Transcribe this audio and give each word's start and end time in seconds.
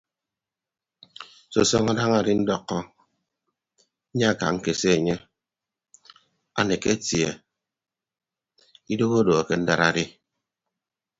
Sọsọñọ 1.53 1.91
daña 1.97 2.17
adindọkọ 2.21 2.77
nyaaka 4.17 4.45
ñkese 4.55 4.87
enye 4.97 5.15
aneke 6.59 6.89
atie 6.95 7.29
idoho 8.93 9.15
odo 9.21 9.33
akendad 9.41 9.81
adi. 9.87 10.05